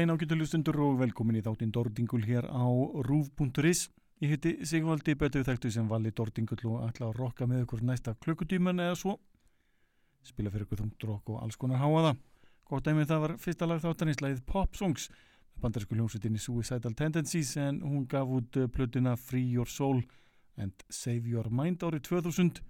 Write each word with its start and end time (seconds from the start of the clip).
daginn 0.00 0.14
ágættu 0.16 0.36
hlustundur 0.38 0.78
og 0.80 0.94
velkomin 0.96 1.36
í 1.36 1.40
þáttinn 1.44 1.72
Dordingul 1.76 2.22
hér 2.24 2.46
á 2.48 2.64
rúf.is. 3.04 3.90
Ég 4.24 4.30
heiti 4.32 4.52
Sigvaldi 4.64 5.12
betur 5.12 5.42
þekktu 5.44 5.68
sem 5.74 5.88
vali 5.90 6.08
Dordingull 6.16 6.70
og 6.70 6.86
ætla 6.86 7.10
að 7.10 7.18
rokka 7.18 7.44
með 7.44 7.66
ykkur 7.66 7.82
næsta 7.84 8.14
klukkutíman 8.16 8.80
eða 8.80 8.94
svo. 8.96 9.18
Spila 10.24 10.48
fyrir 10.54 10.64
ykkur 10.64 10.80
þungt 10.80 11.04
rokk 11.04 11.32
og 11.34 11.42
alls 11.44 11.58
konar 11.60 11.82
háaða. 11.82 12.14
Gott 12.64 12.86
dæmið 12.88 13.10
það 13.10 13.20
var 13.26 13.34
fyrsta 13.42 13.68
lag 13.68 13.82
þáttanins 13.84 14.22
lagið 14.24 14.40
Pop 14.48 14.78
Songs 14.80 15.10
með 15.10 15.66
bandarísku 15.66 15.98
hljómsveitinni 15.98 16.40
Suicidal 16.40 16.94
Tendencies 16.96 17.52
en 17.60 17.82
hún 17.84 18.08
gaf 18.08 18.32
út 18.38 18.56
eh, 18.56 18.70
plötuna 18.72 19.18
Free 19.20 19.52
Your 19.52 19.68
Soul 19.68 20.00
and 20.56 20.72
Save 20.88 21.28
Your 21.28 21.52
Mind 21.52 21.84
árið 21.84 22.06
2000 22.08 22.62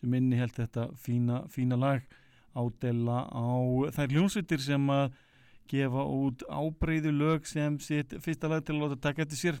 sem 0.00 0.16
innihelt 0.16 0.56
þetta 0.56 0.88
fína, 0.96 1.44
fína 1.52 1.76
lag 1.76 2.08
ádela 2.56 3.26
á 3.28 3.52
þær 3.92 4.16
hljómsveitir 4.16 4.64
sem 4.64 4.88
að 4.88 5.12
gefa 5.70 6.04
út 6.04 6.44
ábreyðu 6.48 7.12
lög 7.14 7.48
sem 7.48 7.78
sitt 7.80 8.14
fyrsta 8.24 8.50
lag 8.50 8.64
til 8.64 8.76
að 8.76 8.84
láta 8.84 9.00
taka 9.08 9.24
eftir 9.24 9.40
sér 9.40 9.60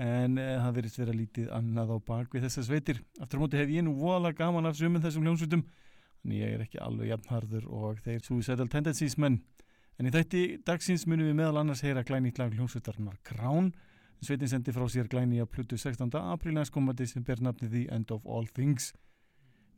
en 0.00 0.38
e, 0.38 0.46
það 0.60 0.76
verðist 0.78 1.00
vera 1.00 1.14
lítið 1.16 1.52
annað 1.54 1.94
á 1.94 1.98
bak 2.10 2.34
við 2.34 2.46
þessar 2.46 2.66
sveitir. 2.68 3.00
Aftur 3.20 3.40
á 3.40 3.42
móti 3.42 3.60
hef 3.60 3.72
ég 3.72 3.84
nú 3.84 3.94
voðalega 3.98 4.44
gaman 4.44 4.68
af 4.70 4.78
sumum 4.78 5.02
þessum 5.02 5.26
hljómsveitum 5.26 5.64
en 6.24 6.34
ég 6.36 6.54
er 6.54 6.64
ekki 6.64 6.80
alveg 6.80 7.12
jafnharður 7.12 7.68
og 7.68 8.00
þeir 8.04 8.24
Suicidal 8.24 8.68
Tendencies 8.72 9.16
menn. 9.20 9.40
En 10.00 10.08
í 10.08 10.12
þætti 10.14 10.42
dagsins 10.64 11.06
munum 11.08 11.28
við 11.28 11.36
meðal 11.40 11.60
annars 11.60 11.84
heyra 11.84 12.04
glænýtt 12.06 12.40
lag 12.40 12.52
hljómsveitarnar 12.56 13.18
Krán. 13.26 13.72
Sveitin 14.24 14.48
sendi 14.52 14.72
frá 14.76 14.84
sér 14.92 15.08
glæni 15.08 15.40
að 15.40 15.50
plötu 15.54 15.78
16. 15.80 16.12
apríl 16.20 16.54
næstkomandi 16.56 17.06
sem 17.08 17.24
ber 17.24 17.40
nafnið 17.40 17.72
The 17.72 17.84
End 17.96 18.12
of 18.12 18.24
All 18.28 18.48
Things. 18.52 18.92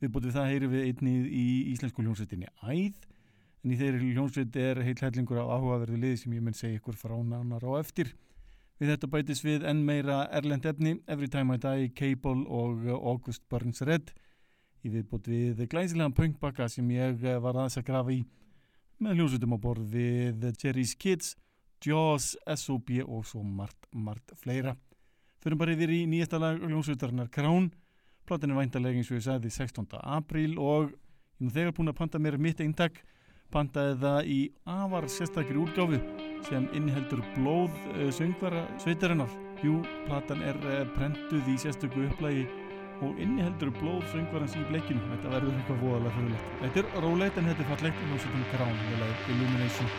Við 0.03 0.11
bútið 0.11 0.35
það 0.35 0.49
heyri 0.51 0.71
við 0.71 0.87
einnið 0.89 1.27
í 1.31 1.45
íslensku 1.73 2.03
hljómsveitinni 2.03 2.51
Æð 2.63 3.12
en 3.63 3.71
í 3.71 3.79
þeirri 3.79 4.11
hljómsveit 4.11 4.55
er 4.59 4.81
heill 4.83 4.99
hellingur 4.99 5.39
á 5.39 5.47
áhugaverðu 5.47 5.99
liði 6.01 6.19
sem 6.23 6.35
ég 6.35 6.43
mun 6.43 6.57
segja 6.57 6.81
ykkur 6.81 6.97
frá 6.99 7.15
nánar 7.15 7.63
á 7.63 7.71
eftir. 7.79 8.11
Við 8.81 8.91
þetta 8.91 9.07
bætis 9.07 9.43
við 9.45 9.63
enn 9.69 9.85
meira 9.87 10.25
erlend 10.35 10.65
efni, 10.67 10.97
Every 11.07 11.29
Time 11.31 11.55
I 11.55 11.61
Die, 11.63 11.91
Cable 11.95 12.43
og 12.49 12.83
uh, 12.83 12.97
August 12.97 13.45
Burns 13.47 13.79
Red 13.87 14.11
í 14.83 14.91
viðbútt 14.91 15.29
við 15.31 15.61
glæsilegan 15.71 16.15
punkbakka 16.17 16.67
sem 16.67 16.89
ég 16.91 17.23
uh, 17.23 17.37
var 17.43 17.55
aðeins 17.55 17.79
að 17.79 17.87
grafa 17.87 18.15
í 18.15 18.23
með 18.99 19.19
hljómsveitum 19.19 19.55
á 19.55 19.59
borð 19.63 19.87
við 19.93 20.49
Jerry's 20.59 20.93
Kids, 20.99 21.37
Jaws, 21.83 22.33
S.O.B. 22.47 22.99
og 23.03 23.23
svo 23.27 23.43
margt, 23.43 23.87
margt 23.91 24.35
fleira. 24.39 24.75
Förum 25.43 25.59
bara 25.59 25.73
yfir 25.75 25.91
í 25.91 26.03
nýjasta 26.07 26.39
lag 26.39 26.59
hljómsveitarnar 26.59 27.31
Krán. 27.31 27.71
Platin 28.27 28.53
er 28.53 28.59
væntalega 28.59 28.99
eins 28.99 29.09
og 29.11 29.19
ég 29.19 29.25
sagði 29.25 29.51
16. 29.51 29.87
apríl 29.99 30.55
og 30.59 30.93
ég 31.39 31.49
er 31.49 31.55
þegar 31.57 31.75
búin 31.75 31.91
að 31.91 31.99
panta 31.99 32.21
mér 32.23 32.39
mitt 32.39 32.61
eintak 32.63 33.01
pantaði 33.53 33.95
það 34.01 34.33
í 34.33 34.39
afar 34.73 35.07
sérstakri 35.11 35.61
útgáfu 35.61 36.01
sem 36.49 36.67
inniheldur 36.75 37.23
blóð 37.37 37.71
uh, 37.93 38.09
söngvara 38.11 38.65
sveitarinnar. 38.81 39.31
Jú, 39.63 39.79
platan 40.07 40.43
er 40.43 40.59
uh, 40.67 40.83
prentuð 40.97 41.47
í 41.53 41.57
sérstöku 41.61 42.07
upplægi 42.09 42.47
og 43.03 43.19
inniheldur 43.21 43.71
blóð 43.79 44.03
söngvarans 44.11 44.55
í 44.57 44.63
bleikinu. 44.69 45.01
Þetta 45.13 45.33
verður 45.33 45.57
eitthvað 45.57 45.81
voðalega 45.83 46.15
fyrirlegt. 46.17 46.53
Þetta 46.61 46.83
er 46.83 47.07
rólegt 47.07 47.39
en 47.39 47.49
þetta 47.51 47.65
er 47.65 47.71
fallegt 47.73 48.05
og 48.05 48.13
með 48.13 49.03
leið 49.03 49.27
Illumination. 49.35 49.93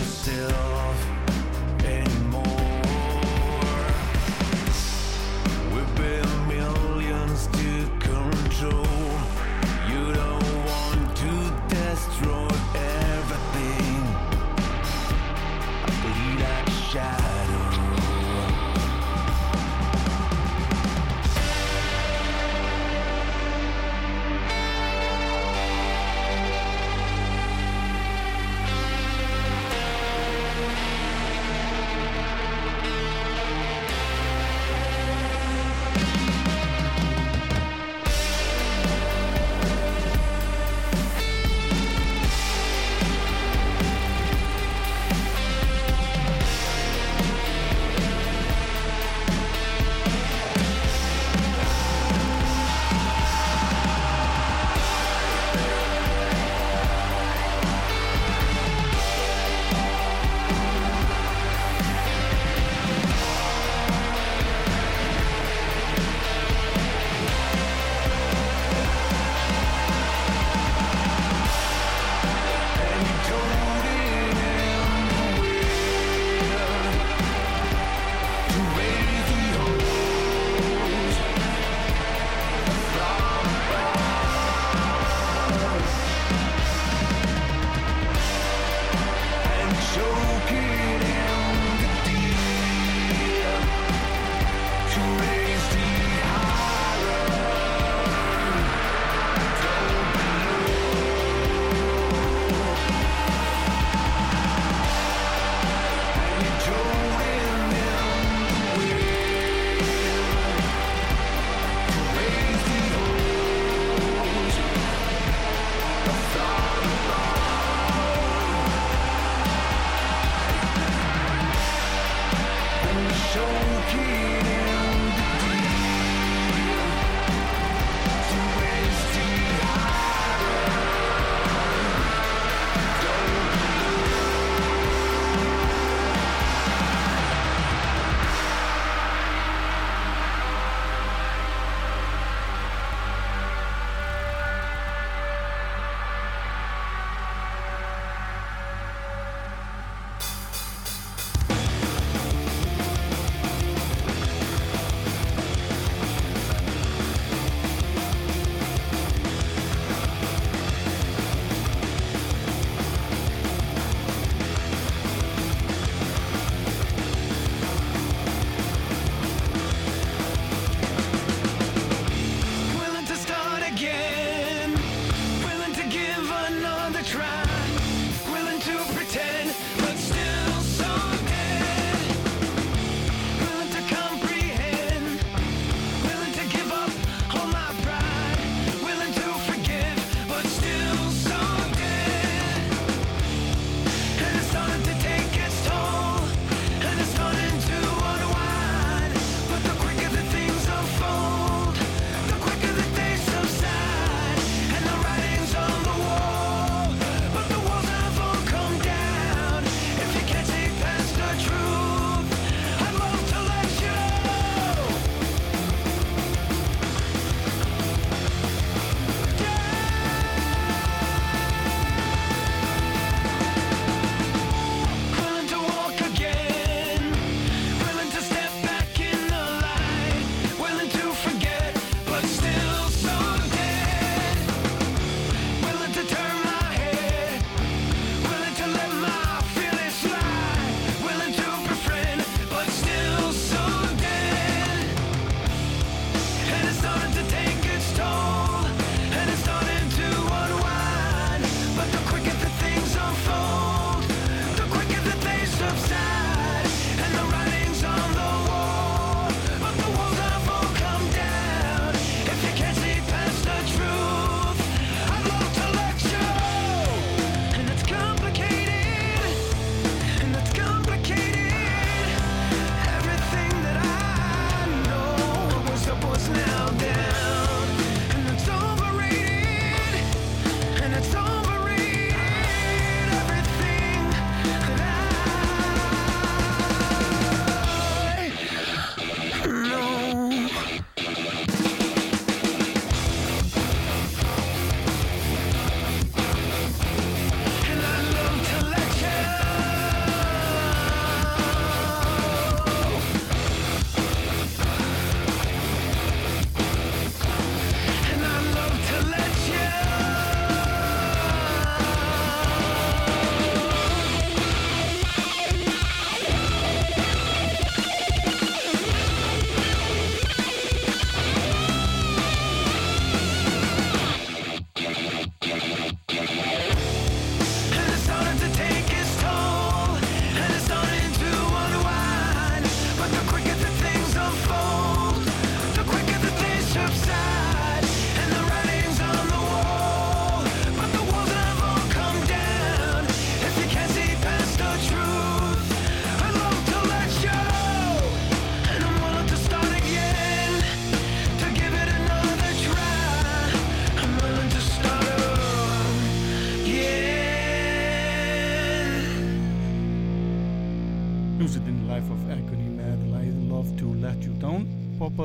still 0.00 0.73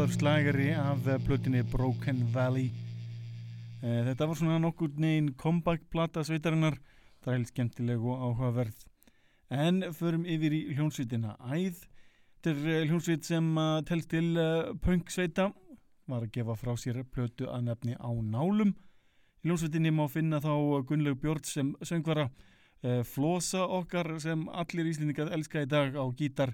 poppaður 0.10 0.22
slagari 0.24 0.70
af 0.74 1.08
eh, 1.08 1.20
plötinni 1.22 1.60
Broken 1.70 2.24
Valley. 2.34 2.72
Eh, 3.84 4.06
Þetta 4.08 4.26
var 4.26 4.38
svona 4.40 4.58
nokkur 4.58 4.90
negin 4.98 5.34
comeback-plata 5.38 6.24
sveitarinnar. 6.26 6.80
Það 7.22 7.30
er 7.30 7.38
heilt 7.38 7.52
skemmtileg 7.52 8.02
og 8.02 8.24
áhugaverð. 8.24 8.80
En 9.52 9.84
förum 9.94 10.26
yfir 10.26 10.56
í 10.56 10.62
hljómsveitina. 10.74 11.36
Æð 11.54 11.84
Þetta 12.40 12.50
er 12.50 12.72
eh, 12.72 12.88
hljómsveit 12.90 13.28
sem 13.28 13.52
uh, 13.58 13.82
telst 13.86 14.10
til 14.10 14.32
uh, 14.40 14.72
punk-sveita. 14.82 15.52
Var 16.10 16.26
að 16.26 16.34
gefa 16.40 16.58
frá 16.58 16.74
sér 16.80 17.04
plötu 17.04 17.46
að 17.46 17.68
nefni 17.70 17.94
á 17.94 18.10
nálum. 18.10 18.74
Í 19.44 19.50
hljómsveitinni 19.50 19.94
má 19.94 20.08
finna 20.10 20.42
þá 20.42 20.82
Gunnlaug 20.90 21.22
Björn 21.22 21.46
sem 21.46 21.76
söngvara 21.84 22.32
Flosa 23.04 23.66
okkar 23.68 24.08
sem 24.24 24.46
allir 24.56 24.88
íslendingar 24.88 25.34
elska 25.36 25.66
í 25.66 25.68
dag 25.68 25.98
á 26.00 26.06
gítar 26.16 26.54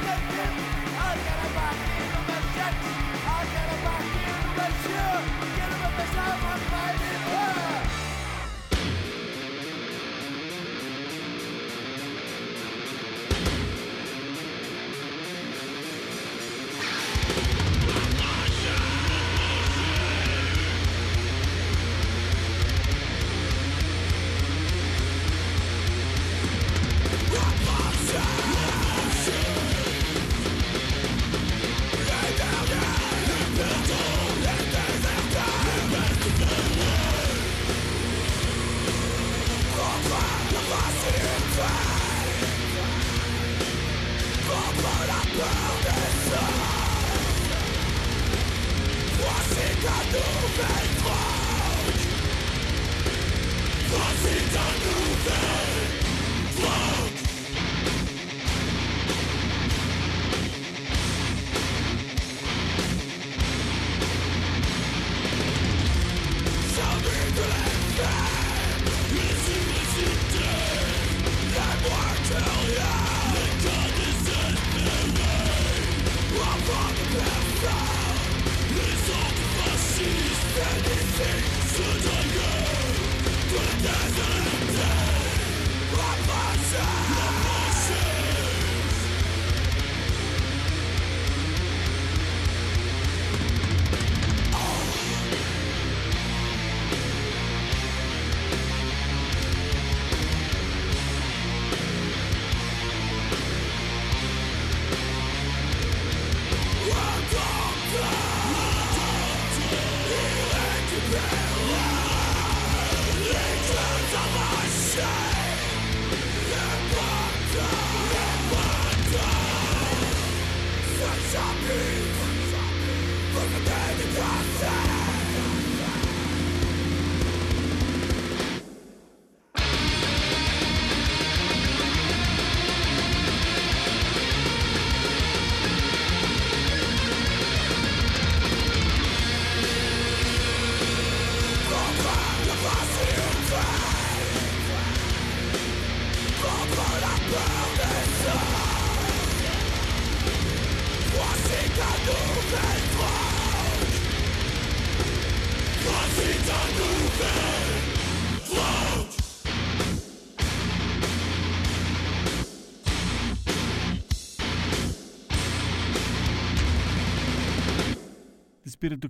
Yeah! 0.11 0.61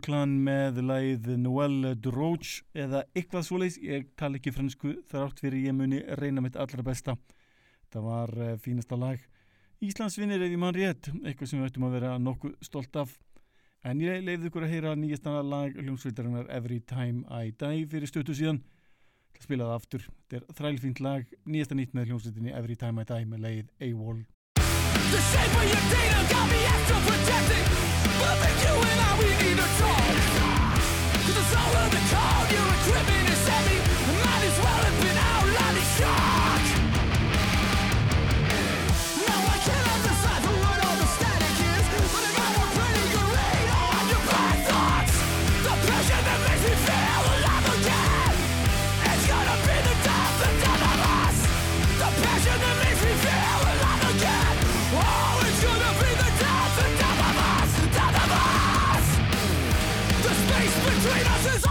Clan 0.02 0.32
með 0.42 0.80
lagið 0.84 1.28
Noël 1.40 1.92
Droge 2.02 2.64
eða 2.74 3.04
eitthvað 3.14 3.46
svoleiðis, 3.46 3.78
ég 3.86 4.08
tala 4.18 4.40
ekki 4.40 4.54
fransku 4.56 4.96
þrátt 5.12 5.42
fyrir 5.44 5.68
ég 5.70 5.76
muni 5.78 6.02
reyna 6.18 6.42
mitt 6.42 6.58
allra 6.58 6.84
besta. 6.84 7.16
Það 7.94 8.08
var 8.08 8.34
uh, 8.36 8.50
fínasta 8.60 8.98
lag. 8.98 9.22
Íslandsvinnir 9.82 10.42
ef 10.42 10.52
ég 10.52 10.62
mann 10.62 10.76
rétt, 10.76 11.12
eitthvað 11.22 11.52
sem 11.52 11.62
við 11.62 11.70
ættum 11.70 11.86
að 11.88 11.96
vera 12.00 12.16
nokkuð 12.22 12.58
stolt 12.66 12.98
af. 13.04 13.14
En 13.82 13.98
ég 13.98 14.20
leiði 14.22 14.46
ykkur 14.46 14.68
að 14.68 14.74
heyra 14.76 14.92
nýjasta 14.94 15.40
lag 15.42 15.74
hljómsveitarinnar 15.74 16.52
Every 16.54 16.78
Time 16.86 17.24
I 17.34 17.50
Die 17.50 17.88
fyrir 17.90 18.10
stötu 18.10 18.36
síðan. 18.38 18.60
Það 19.34 19.48
spilaði 19.48 19.74
aftur, 19.74 20.04
þetta 20.30 20.38
er 20.38 20.58
þrælfínt 20.60 21.02
lag, 21.02 21.32
nýjasta 21.50 21.78
nýtt 21.80 21.96
með 21.98 22.12
hljómsveitinni 22.12 22.54
Every 22.54 22.78
Time 22.78 23.02
I 23.02 23.08
Die 23.10 23.26
með 23.32 23.42
lagið 23.48 23.72
A-Wall. 23.88 24.20
The 24.62 25.22
shape 25.32 25.56
of 25.58 25.66
your 25.66 25.86
data 25.90 26.22
got 26.30 26.46
me 26.52 26.60
extra 26.62 27.00
protected 27.10 27.66
But 28.22 28.36
then 28.44 28.56
you 28.62 28.76
and 28.86 29.02
I, 29.02 29.10
we 29.18 29.30
need 29.42 29.58
to 29.58 29.68
talk. 29.82 30.14
Cause 31.26 31.36
the 31.42 31.46
soul 31.50 31.74
of 31.82 31.90
the 31.90 32.04
call, 32.14 32.42
your 32.54 32.70
equipment 32.78 33.34
is 33.34 33.44
heavy 33.50 33.80
Might 34.22 34.46
as 34.46 34.58
well 34.62 34.82
have 34.86 34.98
been 35.02 35.20
outlined 35.26 35.78
in 35.82 35.88
shock 35.98 36.32
Now 36.38 36.41
between 61.04 61.26
us 61.26 61.56
is 61.56 61.71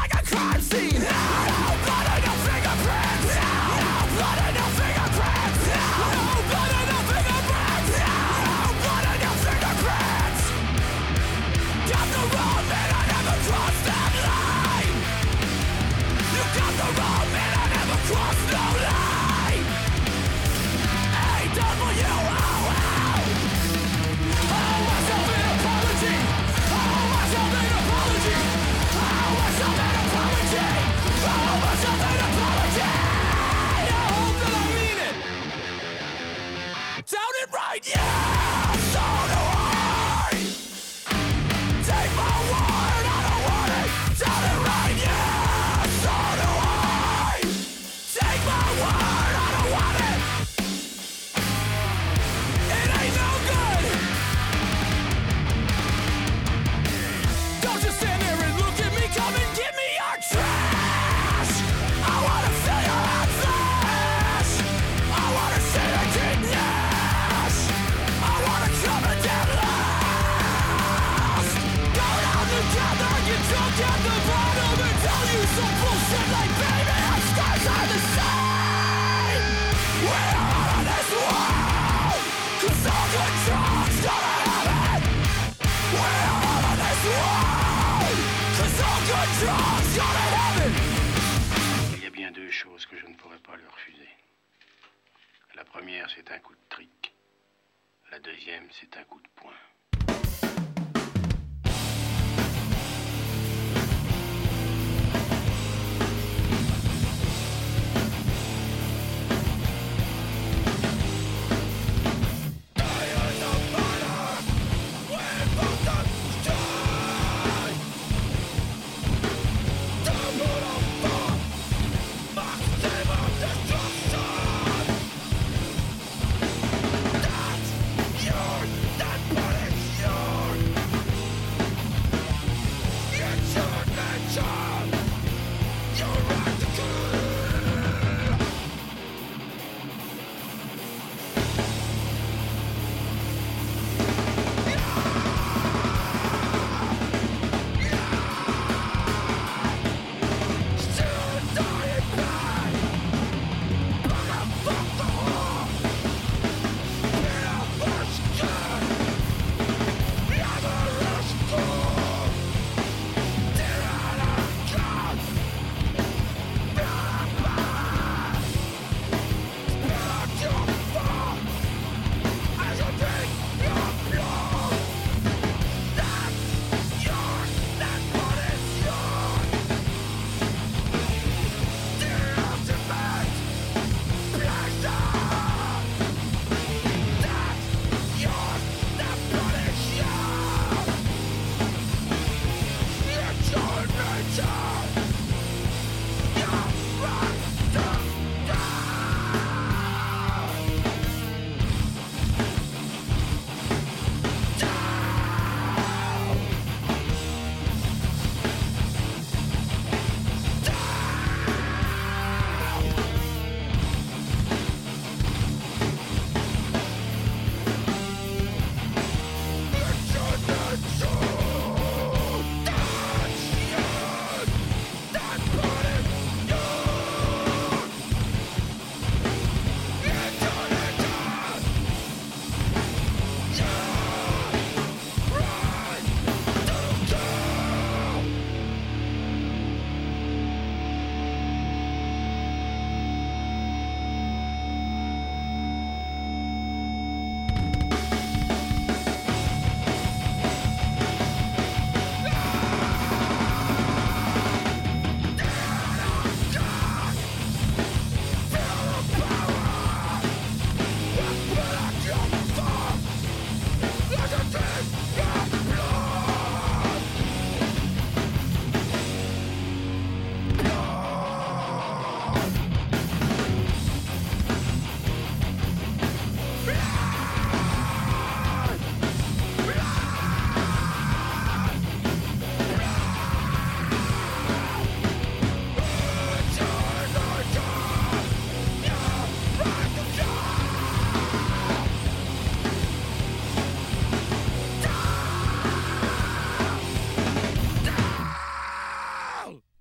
right, 37.52 37.88
yeah! 37.88 38.00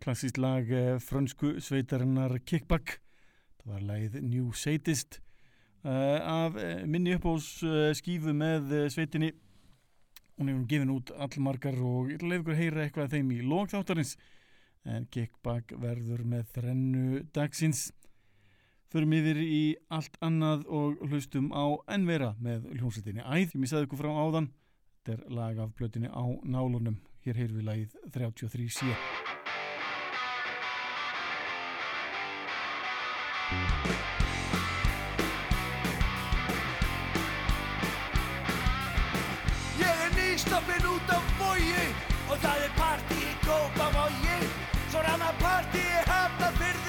Klassíst 0.10 0.39
lag 0.41 0.65
eh, 0.74 0.98
frönsku 0.98 1.60
sveitarinnar 1.62 2.39
Kickback. 2.41 2.95
Það 3.60 3.74
var 3.76 3.84
lagið 3.86 4.15
New 4.26 4.48
Sadist 4.58 5.19
uh, 5.84 6.17
af 6.17 6.56
uh, 6.58 6.80
minni 6.89 7.13
uppbós 7.13 7.50
uh, 7.62 7.91
skífu 7.93 8.34
með 8.34 8.72
sveitinni. 8.89 9.30
Hún 10.39 10.50
hefur 10.50 10.65
gefin 10.72 10.93
út 10.95 11.12
allmargar 11.13 11.78
og 11.78 12.10
ég 12.10 12.26
leif 12.26 12.41
ykkur 12.41 12.58
heyra 12.58 12.88
eitthvað 12.88 13.13
þeim 13.13 13.30
í 13.36 13.39
lókþáttarins 13.52 14.15
en 14.89 15.06
Kickback 15.13 15.76
verður 15.78 16.24
með 16.26 16.48
þrennu 16.56 17.22
dagsins. 17.36 17.91
Förum 18.89 19.13
yfir 19.19 19.43
í 19.45 19.63
allt 19.93 20.17
annað 20.26 20.63
og 20.65 21.04
hlustum 21.06 21.52
á 21.54 21.69
ennvera 21.86 22.32
með 22.41 22.65
hljómsveitinni 22.80 23.28
Æð, 23.28 23.54
ég 23.54 23.62
missaði 23.62 23.91
ykkur 23.91 24.02
frá 24.08 24.15
áðan. 24.15 24.50
Þetta 25.04 25.19
er 25.19 25.38
lag 25.38 25.62
af 25.67 25.76
blötinni 25.78 26.10
á 26.10 26.26
nálunum. 26.41 26.98
Hér 27.28 27.43
heyrðum 27.43 27.62
við 27.62 27.69
lagið 27.69 28.00
33 28.15 28.74
sé 28.80 28.98
er 40.49 40.62
nýstoppin 40.62 40.85
út 40.89 41.09
á 41.09 41.19
vogi 41.38 41.85
og 42.29 42.38
það 42.41 42.63
er 42.65 42.71
partí 42.77 43.17
í 43.21 43.33
Kópavogi 43.45 44.38
Svo 44.89 45.01
rannar 45.01 45.35
partí 45.41 45.79
í 45.79 46.05
Hafnarfyrði 46.09 46.88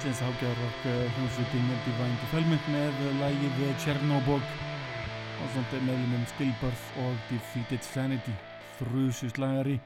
Íslensk 0.00 0.22
hágæðarokk 0.24 0.84
hljómsveitin 1.12 1.66
Divine 1.84 2.14
Defilement 2.22 2.68
með 2.72 3.00
lægið 3.20 3.58
Chernobog 3.82 4.40
á 4.40 5.44
svona 5.52 5.80
meðlumum 5.84 6.22
Stillbirth 6.30 6.86
og 7.02 7.18
Defeated 7.28 7.84
Sanity 7.84 8.32
þrjususlagari 8.78 9.76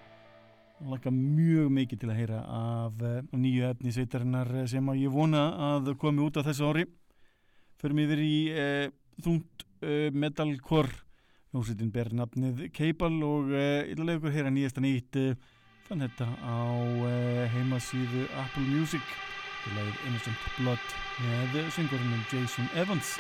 laka 0.86 1.10
mjög 1.10 1.74
mikið 1.80 2.04
til 2.04 2.12
að 2.12 2.20
heyra 2.20 2.44
af 2.46 3.02
uh, 3.02 3.18
nýju 3.34 3.66
efni 3.72 3.96
sveitarinnar 3.96 4.52
sem 4.70 4.92
að 4.94 5.02
ég 5.02 5.16
vona 5.16 5.42
að 5.72 5.92
komi 5.98 6.22
út 6.28 6.38
af 6.38 6.46
þessu 6.46 6.70
ári. 6.70 6.86
Förum 7.82 8.04
yfir 8.06 8.22
í 8.22 8.38
uh, 8.54 8.86
þungt 9.18 9.66
uh, 9.82 10.14
metalcore. 10.14 10.94
Hljómsveitin 11.50 11.90
ber 11.90 12.14
nafnið 12.14 12.68
Keipal 12.70 13.16
og 13.26 13.50
ykkur 13.50 14.30
að 14.30 14.34
heyra 14.38 14.54
nýjasta 14.54 14.86
nýtt 14.86 15.22
fann 15.84 16.06
þetta 16.06 16.30
á 16.38 16.62
heimasíðu 17.50 18.28
Apple 18.46 18.70
Music 18.70 19.33
til 19.64 19.78
að 19.80 19.92
Innocent 20.08 20.48
Blood 20.58 20.94
með 21.24 21.58
syngurinnum 21.76 22.24
Jason 22.32 22.68
Evans 22.76 23.16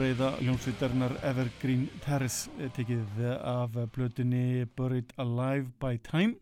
ábreyða 0.00 0.30
hljómsveitarinnar 0.40 1.12
Evergreen 1.28 1.82
Terrace 2.00 2.48
eh, 2.56 2.70
tekið 2.72 3.18
af 3.44 3.74
blötunni 3.92 4.64
Buried 4.72 5.10
Alive 5.20 5.74
by 5.76 5.98
Time. 6.00 6.38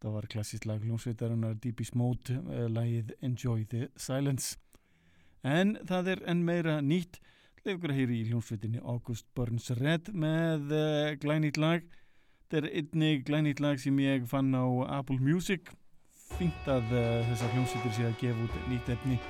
Það 0.00 0.14
var 0.14 0.28
klassísk 0.32 0.64
lag 0.70 0.80
hljómsveitarinnar 0.80 1.58
Deepest 1.60 1.92
Mode 1.92 2.32
eh, 2.32 2.64
lagið 2.72 3.12
Enjoy 3.20 3.66
the 3.68 3.90
Silence. 4.00 4.56
En 5.44 5.74
það 5.84 6.08
er 6.14 6.24
enn 6.32 6.40
meira 6.46 6.78
nýtt. 6.80 7.20
Leikur 7.68 7.92
að 7.92 8.00
heyri 8.00 8.22
í 8.22 8.30
hljómsveitinni 8.30 8.80
August 8.80 9.28
Burns 9.36 9.68
Red 9.76 10.08
með 10.16 10.72
uh, 10.72 11.12
glænýtt 11.20 11.60
lag. 11.60 11.84
Þetta 12.48 12.62
er 12.62 12.70
einnig 12.80 13.28
glænýtt 13.28 13.60
lag 13.60 13.76
sem 13.84 14.00
ég 14.00 14.24
fann 14.30 14.56
á 14.56 14.64
Apple 15.02 15.20
Music. 15.20 15.68
Fínt 16.38 16.64
að 16.64 16.88
þessar 17.28 17.52
hljómsveitir 17.58 17.96
sé 17.98 18.08
að 18.08 18.20
gefa 18.24 18.48
út 18.48 18.60
nýtt 18.72 18.92
efni 18.96 19.20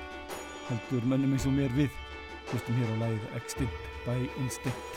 heldur 0.69 1.03
mönnum 1.11 1.35
eins 1.35 1.45
og 1.45 1.59
mér 1.59 1.75
við 1.75 2.04
hlustum 2.51 2.77
hér 2.79 2.93
á 2.93 2.95
lagið 3.05 3.25
Extinct 3.39 3.89
by 4.05 4.19
Instinct 4.43 4.94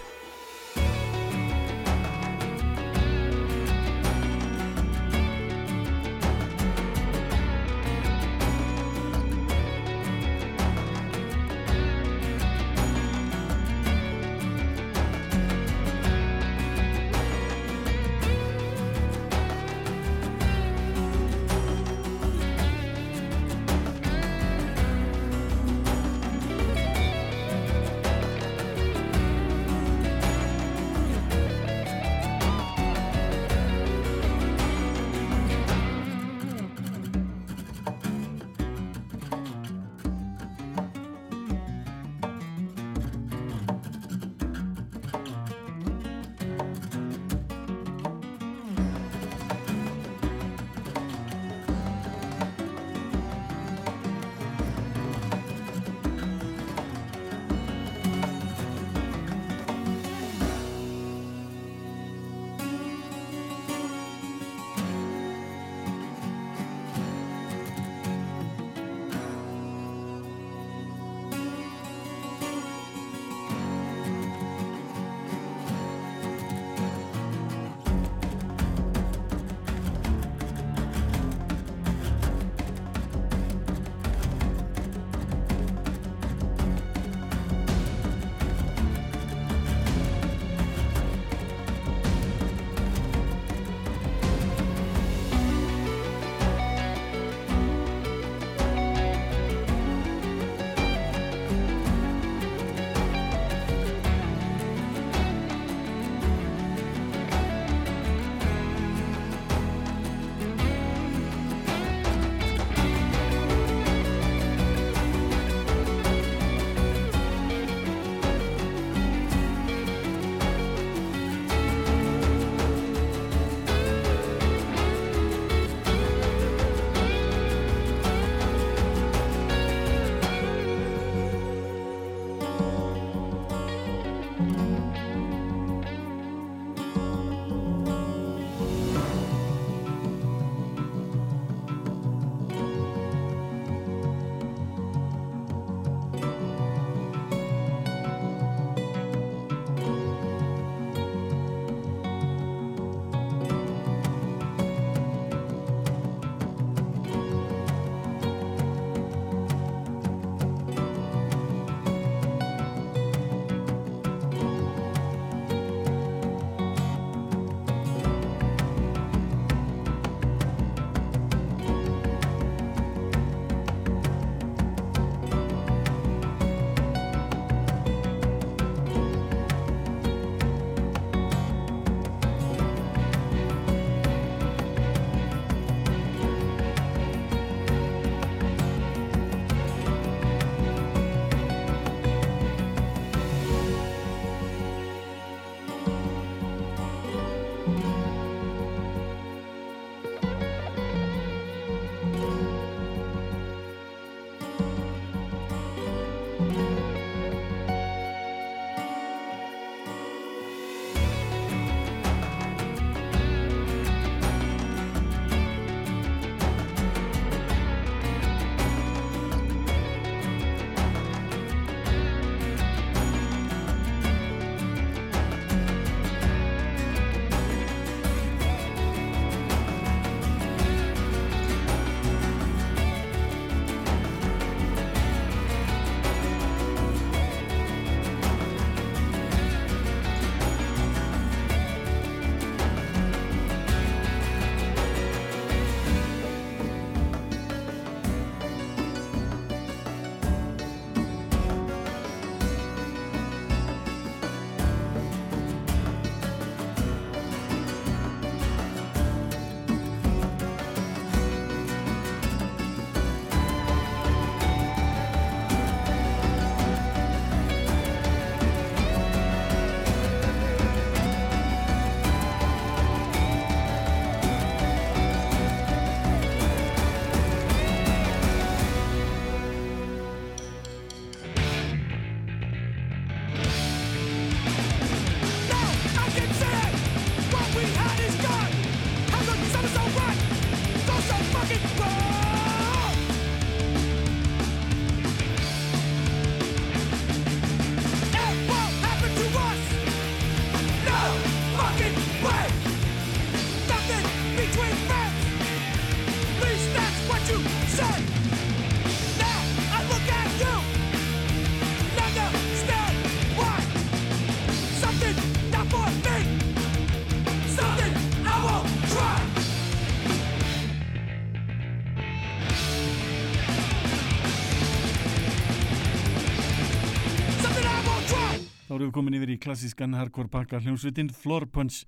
komin 328.99 329.15
yfir 329.15 329.31
í 329.31 329.39
klassískan 329.39 329.93
hardcore 329.95 330.27
pakka 330.33 330.59
hljómsveitin 330.59 331.13
Floor 331.15 331.45
Punch 331.55 331.85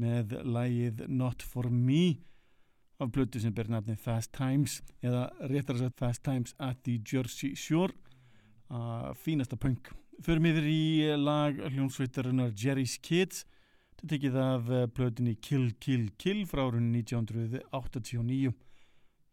með 0.00 0.34
lægið 0.44 1.06
Not 1.08 1.40
For 1.40 1.70
Me 1.72 2.18
af 3.00 3.08
blötu 3.14 3.40
sem 3.40 3.54
ber 3.56 3.70
nafni 3.72 3.96
Fast 3.96 4.34
Times 4.36 4.74
eða 5.00 5.30
réttar 5.48 5.78
að 5.78 5.86
sagt 5.86 6.02
Fast 6.02 6.22
Times 6.26 6.52
at 6.60 6.82
the 6.84 6.98
Jersey 7.00 7.56
Shore 7.56 7.96
að 8.68 9.16
fínasta 9.22 9.56
punk. 9.56 9.88
Förum 10.20 10.50
yfir 10.50 10.68
í 10.68 10.84
lag 11.16 11.56
hljómsveitarinnar 11.70 12.52
Jerry's 12.52 12.98
Kids. 13.00 13.46
Þetta 13.94 14.12
tekið 14.12 14.38
af 14.44 14.68
eh, 14.68 14.86
blötunni 14.92 15.34
Kill 15.40 15.72
Kill 15.80 16.10
Kill 16.20 16.44
frá 16.50 16.66
árun 16.66 16.92
1989 16.92 18.52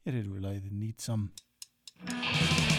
Hér 0.07 0.23
eru 0.23 0.38
við 0.38 0.47
lagið 0.47 0.71
Need 0.80 1.03
Some 1.03 2.76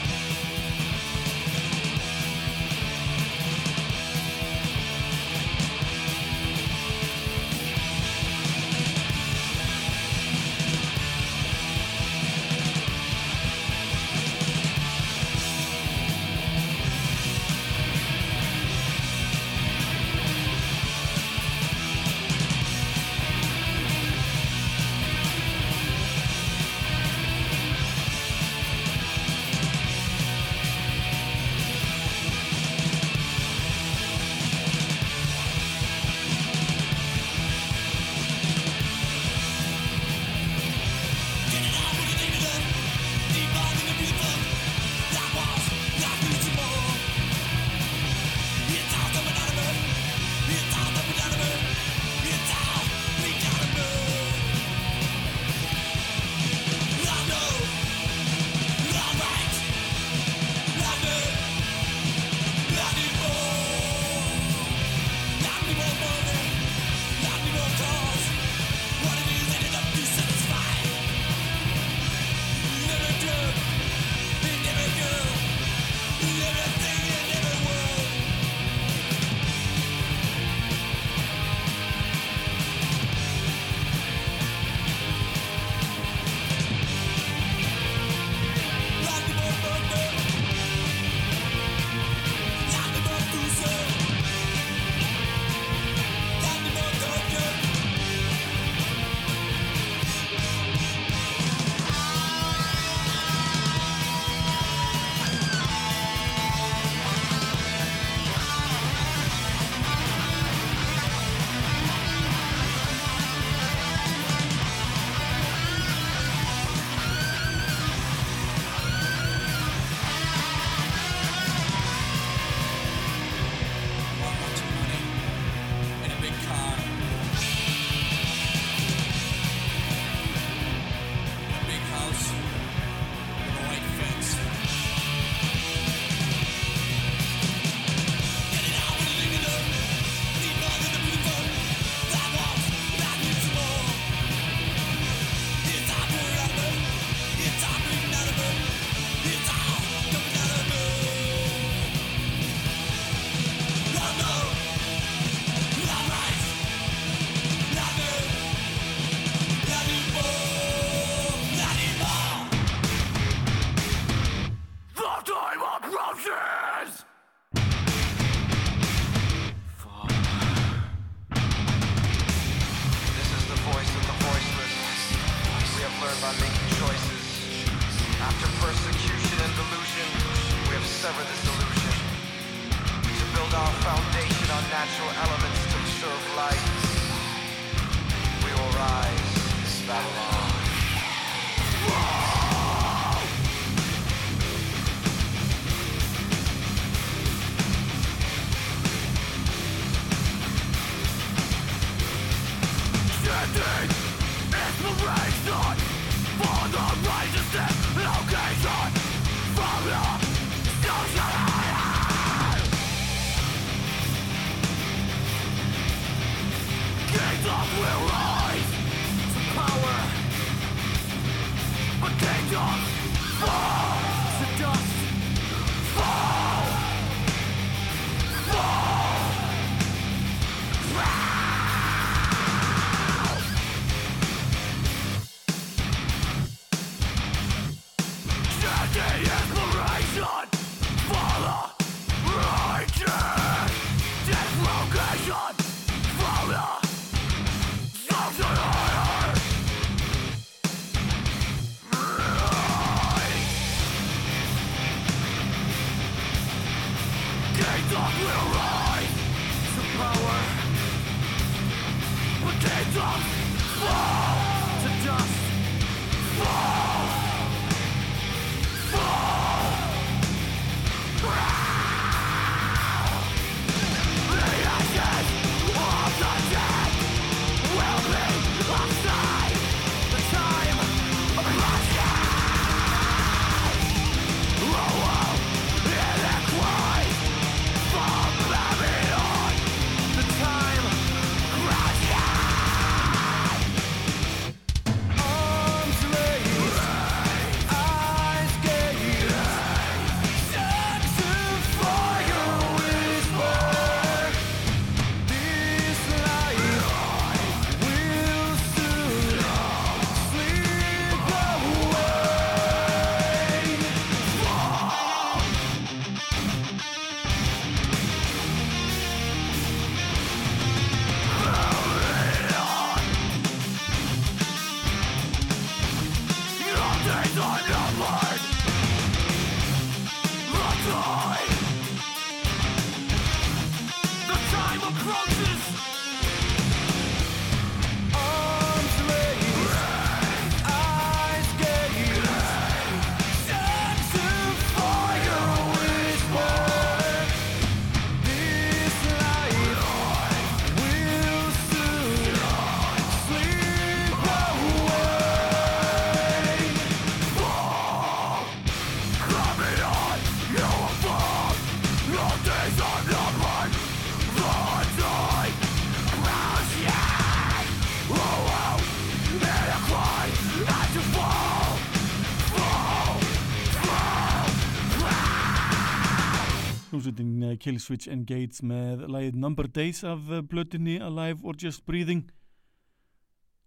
Killswitch 377.68 378.08
Engage 378.08 378.64
með 378.64 379.02
lagið 379.12 379.34
Number 379.36 379.66
Days 379.68 379.98
af 380.08 380.30
eh, 380.32 380.40
blötunni 380.40 380.94
Alive 381.04 381.44
or 381.44 381.56
Just 381.60 381.82
Breathing. 381.84 382.22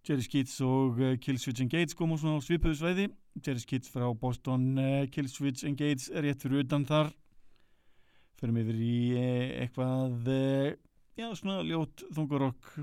Jerry 0.02 0.24
Skeets 0.26 0.56
og 0.66 0.98
eh, 0.98 1.14
Killswitch 1.22 1.62
Engage 1.62 1.94
koma 1.94 2.18
svona 2.18 2.42
á 2.42 2.42
svipuðu 2.42 2.74
svæði. 2.80 3.04
Jerry 3.38 3.62
Skeets 3.62 3.92
frá 3.94 4.08
Boston 4.18 4.72
eh, 4.74 5.06
Killswitch 5.06 5.62
Engage 5.68 6.10
er 6.10 6.26
rétt 6.26 6.42
fyrir 6.42 6.64
utan 6.64 6.82
þar. 6.88 7.12
Förum 8.42 8.58
yfir 8.64 8.82
í 8.82 8.98
eh, 9.14 9.54
eitthvað 9.62 10.30
eh, 10.34 10.74
já 11.22 11.28
svona 11.38 11.62
ljót 11.62 12.02
þungarokk 12.10 12.74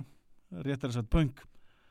réttar 0.63 0.93
að 0.93 1.01
satt 1.01 1.11
punk. 1.11 1.43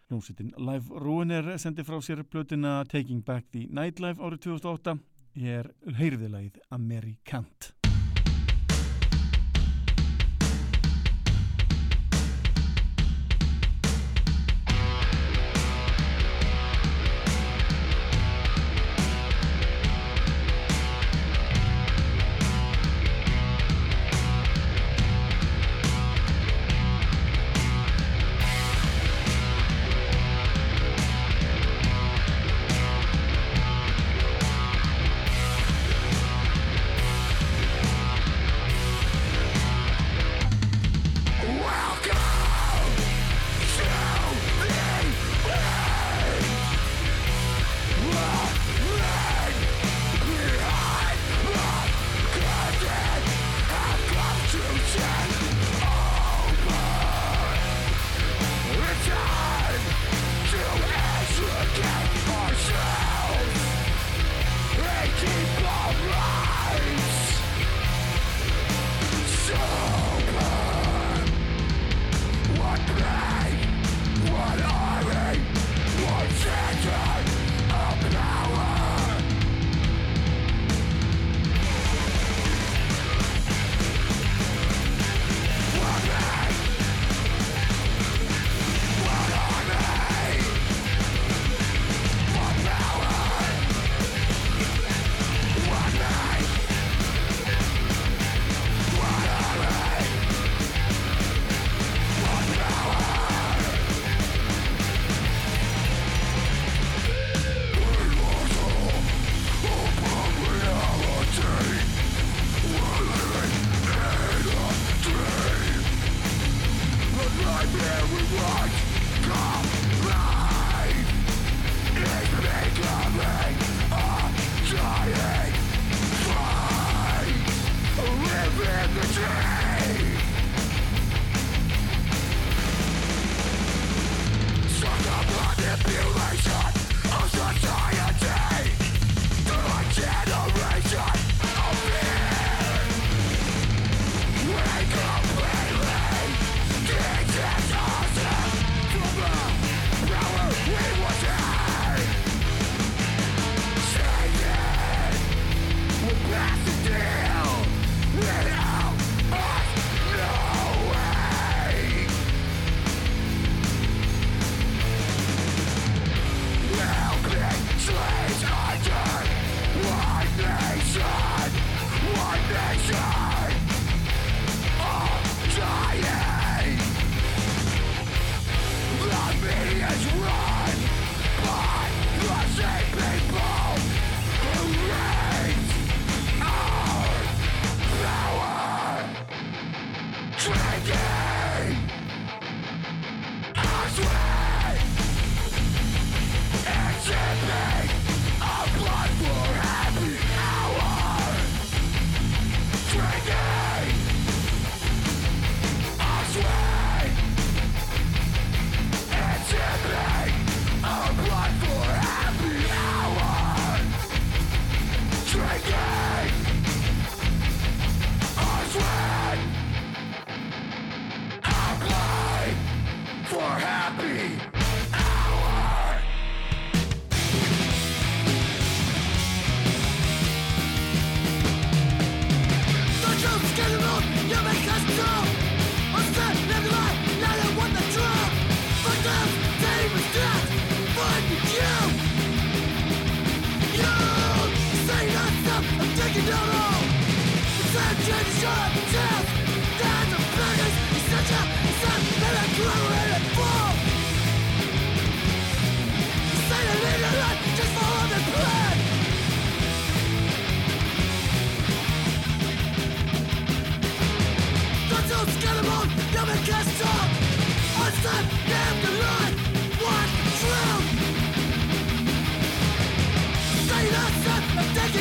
Hljómsveitin 0.09 0.55
Live 0.57 1.05
Ruiner 1.05 1.59
sendi 1.61 1.85
frá 1.85 2.01
sér 2.01 2.25
blötuna 2.25 2.81
Taking 2.89 3.21
Back 3.29 3.53
the 3.53 3.69
Nightlife 3.69 4.25
árið 4.25 4.47
2008 4.55 4.97
ég 5.37 5.67
er 5.67 5.75
heyrðilagið 6.01 6.63
Amerikant 6.73 7.75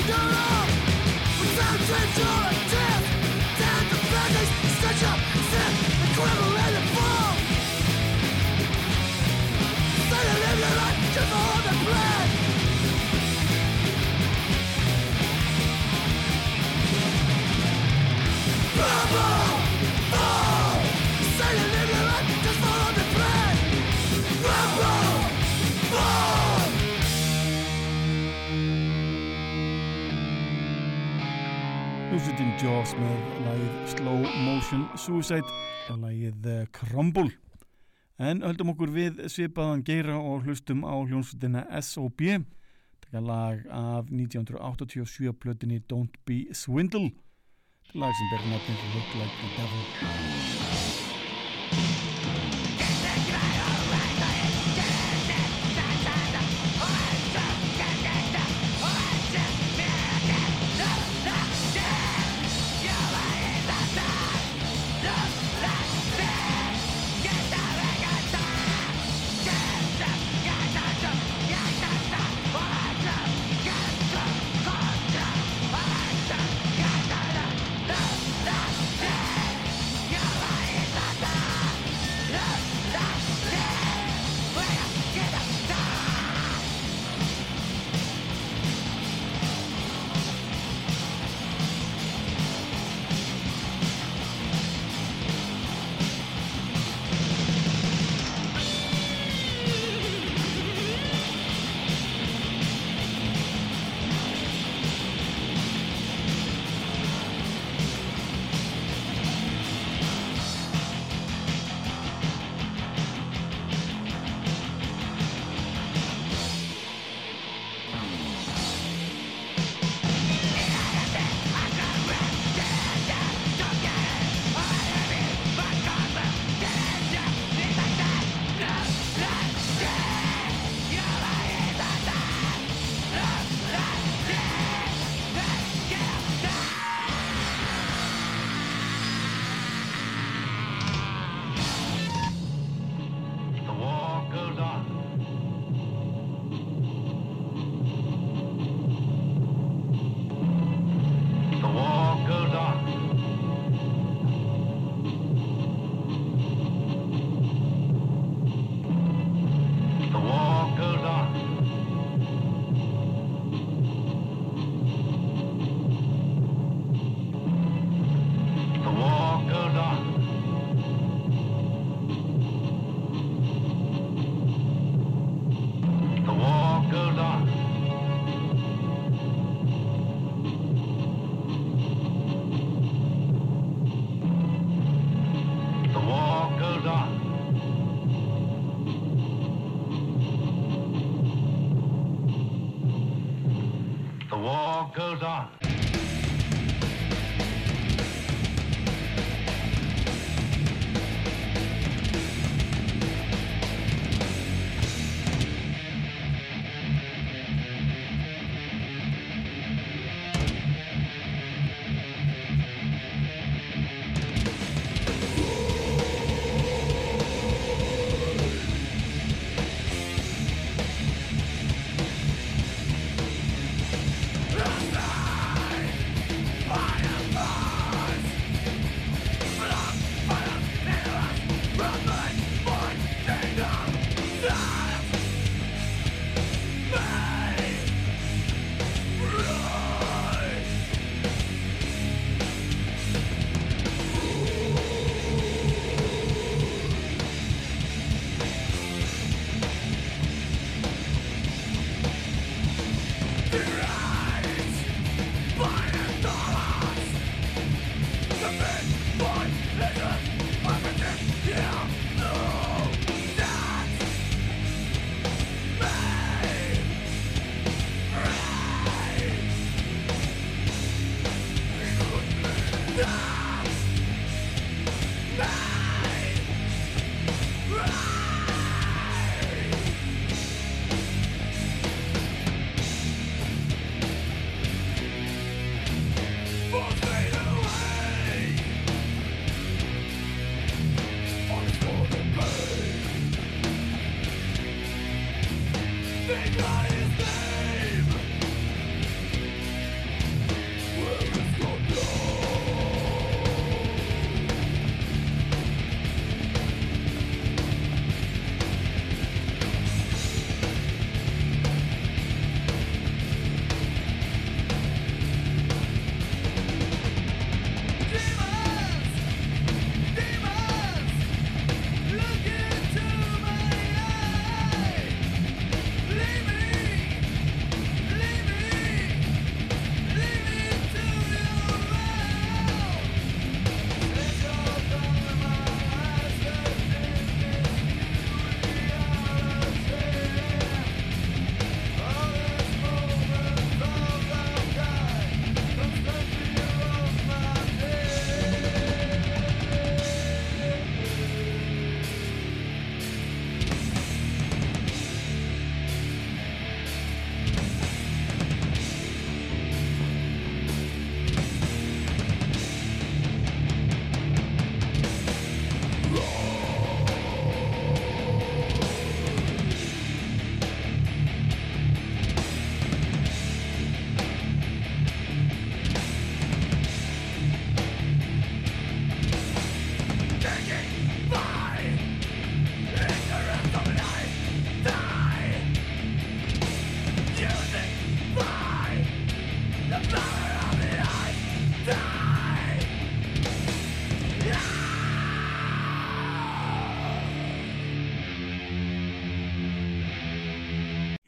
Hljómsveitin 0.07 0.46
Jaws 32.57 32.95
með 32.97 33.17
lagið 33.45 33.73
Slow 33.91 34.23
Motion 34.41 34.85
Suicide 34.97 35.45
og 35.91 35.99
lagið 36.01 36.47
eh, 36.49 36.63
Crumble. 36.73 37.29
En 38.17 38.41
höldum 38.41 38.71
okkur 38.73 38.93
við 38.95 39.21
svipaðan 39.29 39.83
geira 39.85 40.17
og 40.17 40.47
hlustum 40.47 40.81
á 40.81 40.97
hljómsveitina 40.97 41.67
S.O.B. 41.83 42.39
Er 43.13 43.21
lag 43.21 43.61
af 43.69 44.09
1987 44.09 45.37
plötinni 45.37 45.83
Don't 45.85 46.17
Be 46.25 46.47
Swindle. 46.49 47.11
Lag 47.93 48.17
sem 48.17 48.33
ber 48.33 48.49
nafnir 48.49 48.85
Look 48.95 49.19
Like 49.21 49.37
the 49.43 49.49
Devil 49.61 50.56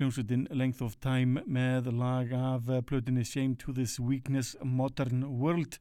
hljómsveitin 0.09 0.47
Length 0.49 0.81
of 0.81 0.95
Time 0.97 1.43
með 1.45 1.91
lag 1.93 2.31
af 2.33 2.65
plötunni 2.89 3.21
Shame 3.21 3.55
to 3.61 3.73
this 3.73 3.99
Weakness 3.99 4.55
Modern 4.63 5.21
World. 5.23 5.77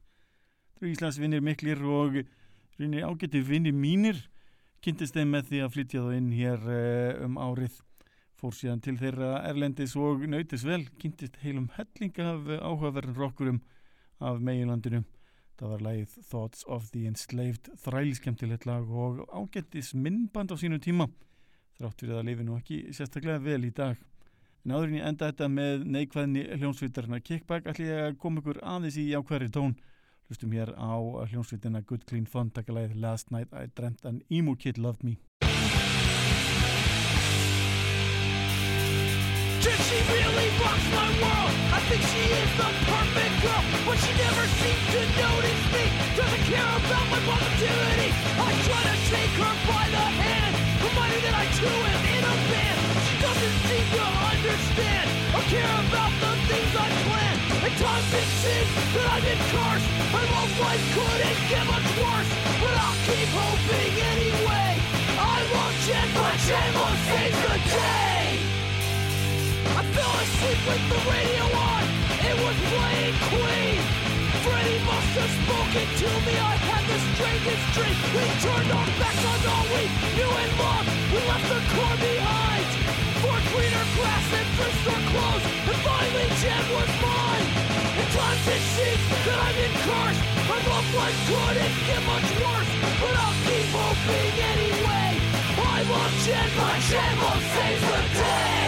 Það 0.75 0.83
eru 0.83 0.91
Íslands 0.91 1.17
vinnir 1.17 1.41
miklir 1.41 1.79
og 1.81 2.19
reynir 2.77 3.07
ágætti 3.07 3.41
vinnir 3.41 3.73
mínir 3.73 4.19
kynntist 4.85 5.15
þeim 5.17 5.33
með 5.33 5.47
því 5.47 5.61
að 5.63 5.71
flytja 5.73 6.03
þá 6.03 6.11
inn 6.17 6.27
hér 6.37 6.67
eh, 6.75 7.23
um 7.25 7.39
árið 7.41 7.79
fór 8.37 8.53
síðan 8.53 8.83
til 8.85 8.99
þeirra 8.99 9.31
Erlendis 9.49 9.95
og 9.97 10.27
nautis 10.29 10.67
vel, 10.67 10.83
kynntist 11.01 11.39
heilum 11.41 11.71
helling 11.79 12.21
af 12.21 12.51
áhugaverðin 12.59 13.17
rockurum 13.17 13.63
af 14.21 14.37
meginlandinu. 14.45 15.01
Það 15.57 15.73
var 15.73 15.87
lagið 15.87 16.13
Thoughts 16.29 16.61
of 16.67 16.91
the 16.93 17.07
Enslaved 17.09 17.71
þrælskemtilegt 17.81 18.69
lag 18.69 18.85
og 18.85 19.25
ágættis 19.33 19.95
minnband 19.97 20.53
á 20.53 20.55
sínu 20.61 20.77
tíma 20.77 21.09
þrátt 21.79 22.01
fyrir 22.03 22.19
að 22.19 22.25
lifi 22.27 22.45
nú 22.45 22.59
ekki 22.59 22.79
sérstaklega 22.93 23.41
vel 23.41 23.65
í 23.65 23.73
dag. 23.73 23.97
En 24.65 24.73
áður 24.75 24.89
en 24.89 24.97
ég 24.97 25.05
enda 25.07 25.29
þetta 25.29 25.47
með 25.47 25.85
neikvæðni 25.87 26.41
hljónsvitarna 26.59 27.21
Kickback 27.23 27.69
ætlum 27.71 27.87
ég 27.87 28.01
að 28.09 28.17
koma 28.19 28.41
ykkur 28.41 28.59
aðeins 28.59 28.97
í 28.99 29.05
ákværi 29.15 29.47
tón. 29.55 29.77
Hlustum 30.27 30.51
hér 30.53 30.73
á 30.75 30.99
hljónsvitina 31.31 31.79
Good 31.87 32.03
Clean 32.09 32.27
Fun 32.27 32.51
takalagið 32.51 32.99
Last 32.99 33.31
Night 33.31 33.55
I 33.55 33.71
Dreamt 33.71 34.03
an 34.05 34.19
Emo 34.29 34.53
Kid 34.59 34.77
Loved 34.77 35.01
Me. 35.07 35.15
Did 39.63 39.79
she 39.87 39.97
really 40.11 40.49
rocks 40.59 40.87
my 40.91 41.07
world? 41.23 41.55
I 41.71 41.79
think 41.87 42.03
she 42.11 42.23
is 42.27 42.51
the 42.59 42.69
perfect 42.83 43.35
girl, 43.41 43.63
but 43.87 43.97
she 44.03 44.11
never 44.19 44.43
seems 44.59 44.85
to 44.91 45.01
notice 45.23 45.63
me. 45.71 45.85
Doesn't 46.19 46.45
care 46.51 46.71
about 46.83 47.05
my 47.15 47.19
positivity. 47.31 48.11
I 48.43 48.49
try 48.67 48.81
to 48.91 48.95
take 49.07 49.33
her 49.39 49.53
by 49.71 49.85
the 49.87 50.05
hand, 50.19 50.53
remind 50.83 51.11
her 51.15 51.21
that 51.31 51.35
I 51.41 51.45
too 51.57 51.77
am 51.95 52.03
in 52.11 52.23
a 52.27 52.35
band. 52.51 52.88
Doesn't 53.29 53.61
seem 53.69 53.85
to 53.93 54.07
understand 54.33 55.05
or 55.37 55.43
care 55.53 55.75
about 55.85 56.13
the 56.17 56.33
things 56.49 56.73
I 56.73 56.89
plan. 57.05 57.35
At 57.61 57.73
times 57.77 58.09
it 58.09 58.29
seems 58.41 58.69
that 58.97 59.05
I've 59.05 59.21
been 59.21 59.43
cursed. 59.53 59.85
My 60.09 60.23
love 60.33 60.53
life 60.65 60.85
couldn't 60.97 61.39
get 61.45 61.61
much 61.69 61.87
worse, 62.01 62.29
but 62.57 62.73
I'll 62.73 62.99
keep 63.05 63.29
hoping 63.29 63.93
anyway. 64.17 64.69
I 65.13 65.37
love 65.45 65.75
Jen, 65.85 66.09
but 66.17 66.35
Jen 66.41 66.69
will 66.73 66.97
save 67.05 67.37
the 67.45 67.55
day. 67.69 68.25
I 69.77 69.81
fell 69.93 70.15
asleep 70.25 70.59
with 70.65 70.83
the 70.89 70.99
radio 71.13 71.45
on. 71.69 71.85
It 72.33 72.33
was 72.33 72.57
playing 72.73 73.15
Queen. 73.29 73.79
Freddie 74.41 74.81
must 74.89 75.13
have 75.21 75.33
spoken 75.45 75.85
to 75.85 76.09
me. 76.25 76.33
I 76.33 76.55
had 76.65 76.83
the 76.89 76.97
strangest 77.13 77.65
dream. 77.77 77.97
We 78.09 78.25
turned 78.41 78.71
our 78.73 78.89
backs 78.97 79.21
on 79.21 79.39
all 79.53 79.65
we 79.69 79.85
knew 80.17 80.33
and 80.33 80.51
loved. 80.57 80.89
We 81.13 81.19
left 81.29 81.45
the 81.45 81.61
car 81.77 81.93
behind 81.93 82.38
greener 83.59 83.87
grass 83.99 84.27
and 84.39 84.47
store 84.79 85.03
clothes. 85.11 85.43
And 85.67 85.79
finally, 85.83 86.27
Jen 86.39 86.63
was 86.71 86.91
mine. 87.03 87.47
At 87.99 88.07
times 88.15 88.45
it 88.55 88.63
seems 88.75 89.03
that 89.27 89.35
I've 89.35 89.57
been 89.59 89.75
cursed. 89.83 90.23
My 90.47 90.59
love 90.71 90.87
life 90.95 91.19
couldn't 91.27 91.75
get 91.83 92.01
much 92.07 92.27
worse, 92.39 92.71
but 93.03 93.13
I'll 93.19 93.39
keep 93.43 93.67
hoping 93.75 94.35
anyway. 94.55 95.11
I 95.59 95.77
love 95.91 96.13
Jen, 96.23 96.47
but 96.55 96.79
Jen 96.87 97.13
will 97.19 97.41
save 97.51 97.81
the 97.83 98.01
day 98.15 98.59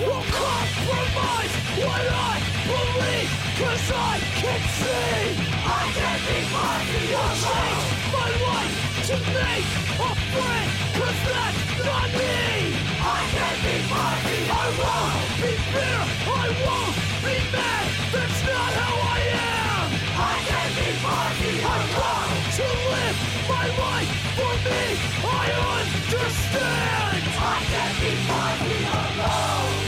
will 0.00 0.26
compromise 0.26 1.54
what 1.78 2.02
I 2.02 2.34
believe 2.66 3.30
Cause 3.56 3.88
I 3.94 4.18
can 4.40 4.60
see 4.78 5.24
I 5.64 5.82
can 5.96 6.18
be 6.28 7.14
of 7.14 7.32
change 7.40 8.12
my 8.12 8.28
life 8.44 8.83
to 9.04 9.12
make 9.12 9.68
a 10.00 10.12
friend 10.32 10.68
Cause 10.96 11.20
that's 11.28 11.60
not 11.84 12.08
me 12.16 12.72
I 13.04 13.20
can 13.36 13.56
be 13.64 13.76
worthy 13.92 14.40
I 14.48 14.66
won't 14.80 15.28
be 15.44 15.52
fair 15.72 16.00
I 16.24 16.46
won't 16.64 16.96
be 17.20 17.36
mad 17.52 17.84
That's 18.14 18.40
not 18.48 18.70
how 18.80 18.94
I 19.16 19.20
am 19.44 19.86
I 20.16 20.36
can 20.48 20.70
be 20.80 20.90
worthy 21.04 21.54
I 21.60 21.78
want 22.00 22.32
to 22.56 22.66
live 22.92 23.18
my 23.44 23.66
life 23.84 24.12
for 24.40 24.54
me 24.64 24.84
I 25.20 25.46
understand 25.76 27.22
I 27.44 27.58
can 27.72 27.92
be 28.00 28.12
worthy 28.24 28.80
alone 29.00 29.84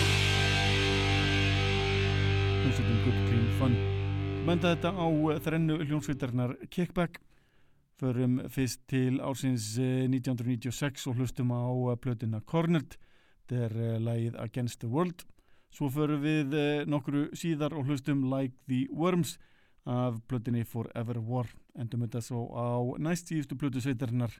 hljómsveitin 2.66 2.98
Good 3.04 3.18
Clean 3.28 3.48
Fun. 3.58 3.72
Menda 4.46 4.74
þetta 4.74 4.92
á 4.92 5.06
þrennu 5.46 5.80
hljómsveitarnar 5.86 6.58
Kickback 6.68 7.22
förum 8.00 8.40
fyrst 8.52 8.82
til 8.88 9.20
ársins 9.20 9.74
eh, 9.78 10.04
1996 10.08 11.06
og 11.10 11.20
hlustum 11.20 11.52
á 11.52 11.64
eh, 11.64 11.96
plötuna 11.96 12.40
Cornered 12.44 12.98
þetta 13.46 13.64
er 13.64 13.76
eh, 13.80 13.98
lagið 14.02 14.38
Against 14.42 14.80
the 14.80 14.88
World. 14.90 15.24
Svo 15.70 15.88
förum 15.92 16.22
við 16.22 16.54
eh, 16.56 16.84
nokkru 16.88 17.28
síðar 17.36 17.74
og 17.76 17.86
hlustum 17.86 18.24
Like 18.30 18.56
the 18.68 18.86
Worms 18.90 19.38
af 19.86 20.20
plötunni 20.28 20.64
Forever 20.66 21.20
War. 21.20 21.46
Endum 21.78 22.02
þetta 22.06 22.20
svo 22.24 22.46
á 22.50 22.82
næst 22.98 23.30
síðustu 23.30 23.56
plötu 23.58 23.80
sveitarnar 23.80 24.32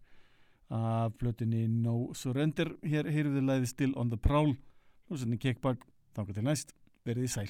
af 0.71 1.15
plötunni 1.21 1.67
No 1.69 2.13
Surrender. 2.15 2.75
Hér 2.83 3.11
heyrðum 3.11 3.39
við 3.39 3.49
lagið 3.51 3.71
Still 3.71 3.95
on 3.97 4.11
the 4.11 4.19
Prowl. 4.19 4.57
Hljómsveitin 5.07 5.39
Kickback. 5.43 5.87
Þangað 6.17 6.41
til 6.41 6.49
næst. 6.49 6.75
Verið 7.07 7.23
í 7.23 7.31
sæl 7.31 7.47